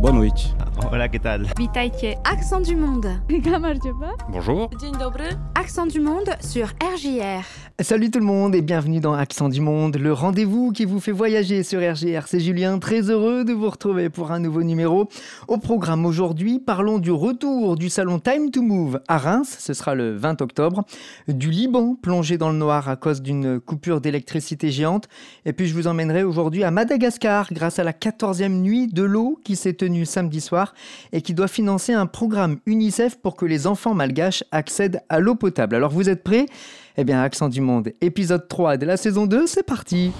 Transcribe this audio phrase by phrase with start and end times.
[0.00, 0.54] Boa noite.
[0.86, 1.46] Hola, ¿qué tal?
[2.24, 3.06] Accent du monde.
[4.30, 4.70] Bonjour.
[5.54, 7.44] Accent du monde sur RJR.
[7.80, 11.12] Salut tout le monde et bienvenue dans Accent du Monde, le rendez-vous qui vous fait
[11.12, 12.26] voyager sur RGR.
[12.26, 15.08] C'est Julien, très heureux de vous retrouver pour un nouveau numéro.
[15.46, 19.94] Au programme aujourd'hui, parlons du retour du salon Time to Move à Reims, ce sera
[19.94, 20.84] le 20 octobre,
[21.28, 25.08] du Liban plongé dans le noir à cause d'une coupure d'électricité géante,
[25.44, 29.38] et puis je vous emmènerai aujourd'hui à Madagascar grâce à la 14e nuit de l'eau
[29.44, 30.67] qui s'est tenue samedi soir
[31.12, 35.34] et qui doit financer un programme UNICEF pour que les enfants malgaches accèdent à l'eau
[35.34, 35.74] potable.
[35.74, 36.46] Alors vous êtes prêts?
[36.96, 40.10] Eh bien, Accent du Monde, épisode 3 de la saison 2, c'est parti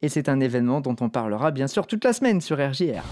[0.00, 3.02] Et c'est un événement dont on parlera bien sûr toute la semaine sur RJR.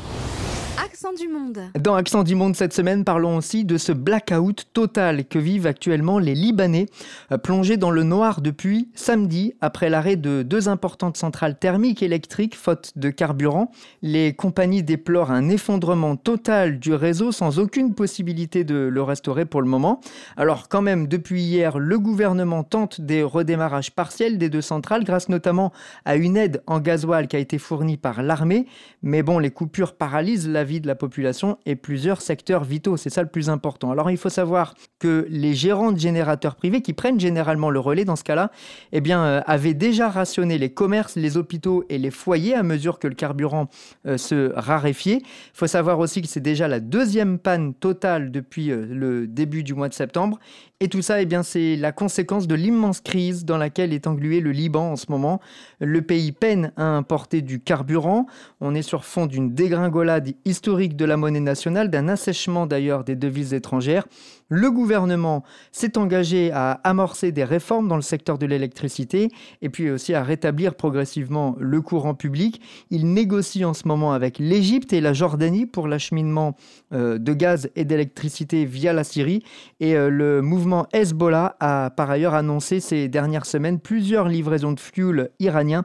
[1.78, 6.18] Dans Accent du monde cette semaine, parlons aussi de ce blackout total que vivent actuellement
[6.18, 6.86] les Libanais,
[7.32, 12.56] euh, plongés dans le noir depuis samedi après l'arrêt de deux importantes centrales thermiques électriques
[12.56, 13.70] faute de carburant.
[14.00, 19.60] Les compagnies déplorent un effondrement total du réseau sans aucune possibilité de le restaurer pour
[19.60, 20.00] le moment.
[20.38, 25.28] Alors quand même, depuis hier, le gouvernement tente des redémarrages partiels des deux centrales grâce
[25.28, 25.74] notamment
[26.06, 28.66] à une aide en gasoil qui a été fournie par l'armée.
[29.02, 32.96] Mais bon, les coupures paralysent la vie de la population et plusieurs secteurs vitaux.
[32.96, 33.90] C'est ça le plus important.
[33.90, 38.04] Alors il faut savoir que les gérants de générateurs privés qui prennent généralement le relais
[38.04, 38.50] dans ce cas-là,
[38.92, 42.98] eh bien, euh, avaient déjà rationné les commerces, les hôpitaux et les foyers à mesure
[42.98, 43.68] que le carburant
[44.06, 45.20] euh, se raréfiait.
[45.22, 49.62] Il faut savoir aussi que c'est déjà la deuxième panne totale depuis euh, le début
[49.62, 50.38] du mois de septembre.
[50.80, 54.40] Et tout ça, eh bien, c'est la conséquence de l'immense crise dans laquelle est englué
[54.40, 55.40] le Liban en ce moment.
[55.80, 58.26] Le pays peine à importer du carburant.
[58.60, 63.16] On est sur fond d'une dégringolade historique de la monnaie nationale, d'un assèchement d'ailleurs des
[63.16, 64.06] devises étrangères.
[64.48, 65.42] Le gouvernement
[65.72, 69.28] s'est engagé à amorcer des réformes dans le secteur de l'électricité
[69.60, 72.60] et puis aussi à rétablir progressivement le courant public.
[72.90, 76.54] Il négocie en ce moment avec l'Égypte et la Jordanie pour l'acheminement
[76.92, 79.42] euh, de gaz et d'électricité via la Syrie.
[79.80, 84.80] Et euh, le mouvement Hezbollah a par ailleurs annoncé ces dernières semaines plusieurs livraisons de
[84.80, 85.84] fuel iranien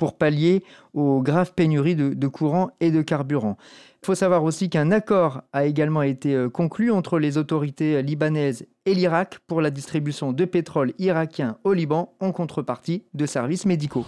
[0.00, 3.56] pour pallier aux graves pénuries de courant et de carburant.
[4.02, 8.66] Il faut savoir aussi qu'un accord a également été euh, conclu entre les autorités libanaises
[8.86, 14.06] et l'Irak pour la distribution de pétrole irakien au Liban en contrepartie de services médicaux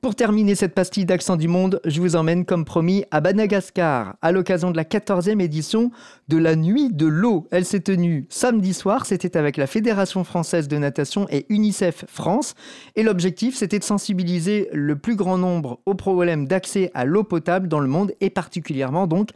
[0.00, 4.32] Pour terminer cette pastille d'accent du monde, je vous emmène comme promis à Madagascar, à
[4.32, 5.90] l'occasion de la 14e édition
[6.28, 7.46] de la Nuit de l'eau.
[7.50, 12.54] Elle s'est tenue samedi soir, c'était avec la Fédération française de natation et UNICEF France.
[12.96, 17.68] Et l'objectif, c'était de sensibiliser le plus grand nombre aux problèmes d'accès à l'eau potable
[17.68, 19.32] dans le monde et particulièrement donc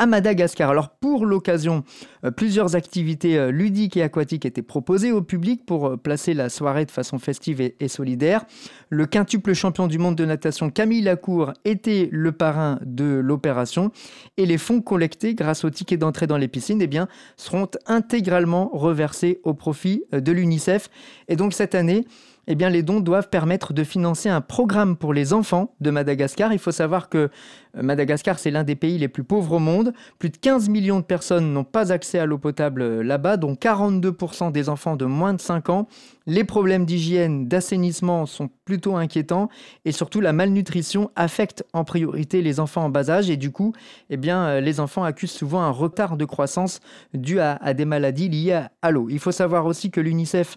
[0.00, 0.70] à Madagascar.
[0.70, 1.84] Alors pour l'occasion,
[2.24, 6.48] euh, plusieurs activités euh, ludiques et aquatiques étaient proposées au public pour euh, placer la
[6.48, 8.44] soirée de façon festive et solidaire.
[8.90, 13.92] Le quintuple champion du monde de natation Camille Lacour était le parrain de l'opération
[14.38, 18.70] et les fonds collectés grâce au ticket d'entrée dans les piscines eh bien, seront intégralement
[18.72, 20.88] reversés au profit de l'UNICEF.
[21.28, 22.06] Et donc cette année,
[22.50, 26.50] eh bien, les dons doivent permettre de financer un programme pour les enfants de Madagascar.
[26.54, 27.28] Il faut savoir que
[27.76, 29.92] euh, Madagascar, c'est l'un des pays les plus pauvres au monde.
[30.18, 33.52] Plus de 15 millions de personnes n'ont pas accès à l'eau potable euh, là-bas, dont
[33.52, 35.88] 42% des enfants de moins de 5 ans.
[36.26, 39.50] Les problèmes d'hygiène, d'assainissement sont plutôt inquiétants
[39.84, 43.74] et surtout la malnutrition affecte en priorité les enfants en bas âge et du coup,
[44.08, 46.80] eh bien, euh, les enfants accusent souvent un retard de croissance
[47.12, 49.08] dû à, des maladies liées à l'eau.
[49.10, 50.56] Il faut savoir aussi que l'UNICEF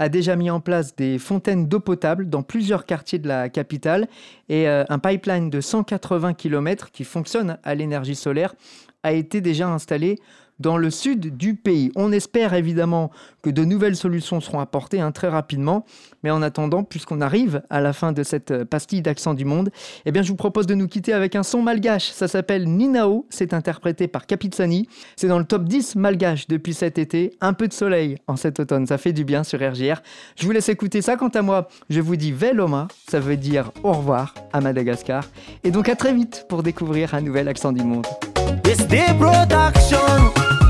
[0.00, 4.08] a déjà mis en place des fontaines d'eau potable dans plusieurs quartiers de la capitale
[4.48, 8.54] et euh, un pipeline de 180 km qui fonctionne à l'énergie solaire
[9.02, 10.18] a été déjà installé
[10.60, 11.90] dans le sud du pays.
[11.96, 13.10] On espère évidemment
[13.42, 15.84] que de nouvelles solutions seront apportées hein, très rapidement,
[16.22, 19.70] mais en attendant, puisqu'on arrive à la fin de cette euh, pastille d'accent du monde,
[20.04, 22.10] eh bien je vous propose de nous quitter avec un son malgache.
[22.10, 24.88] Ça s'appelle Ninao, c'est interprété par Capitsani.
[25.16, 27.32] C'est dans le top 10 malgache depuis cet été.
[27.40, 30.02] Un peu de soleil en cet automne, ça fait du bien sur RGR.
[30.36, 31.16] Je vous laisse écouter ça.
[31.16, 35.24] Quant à moi, je vous dis Veloma, ça veut dire au revoir à Madagascar.
[35.64, 38.06] Et donc à très vite pour découvrir un nouvel accent du monde.
[38.64, 40.69] It's the production.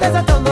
[0.00, 0.49] desatando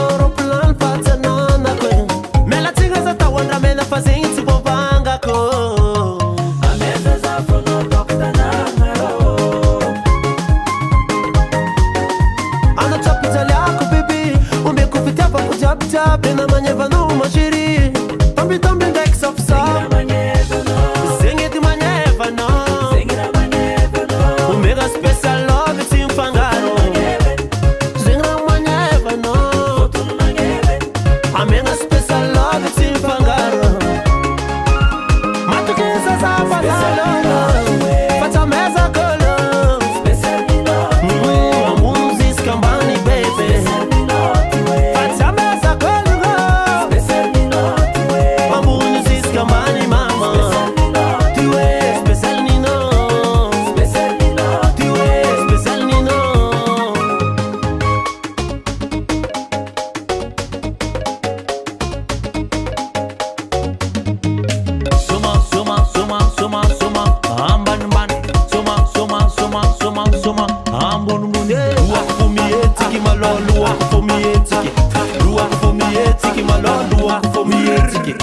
[76.21, 78.13] tsika malaloa fa mihetsika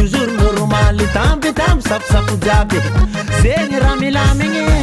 [0.00, 2.78] iour normaly tamby tamby safosapo jiaby.
[3.42, 4.81] Zegny raha milamigny.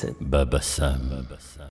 [0.00, 0.14] That's.
[0.20, 1.08] Baba Sam.
[1.10, 1.66] Baba Sam.